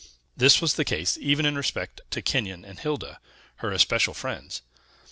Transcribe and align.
This 0.35 0.59
was 0.63 0.73
the 0.73 0.83
case 0.83 1.15
even 1.21 1.45
in 1.45 1.55
respect 1.55 2.01
to 2.09 2.23
Kenyon 2.23 2.65
and 2.65 2.79
Hilda, 2.79 3.19
her 3.57 3.71
especial 3.71 4.15
friends. 4.15 4.63